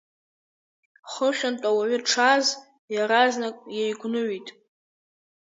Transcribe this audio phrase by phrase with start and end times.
[1.11, 2.47] Хыхьынтәи ауаҩы дшааз
[2.95, 4.47] иаразнак еигәныҩит.